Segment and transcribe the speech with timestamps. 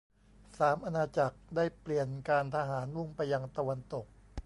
[0.57, 4.05] สาม อาณาจักรได้เปลี่ยนการทหารมุ่งไปยังตะวันตก